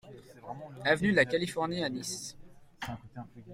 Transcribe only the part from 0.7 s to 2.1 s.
Avenue de la Californie à